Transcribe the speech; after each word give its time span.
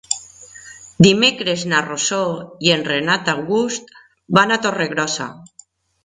Dimecres 1.07 1.65
na 1.73 1.81
Rosó 1.89 2.21
i 2.67 2.71
en 2.75 2.85
Renat 2.87 3.29
August 3.33 3.93
van 4.39 4.55
a 4.55 4.57
Torregrossa. 4.65 5.29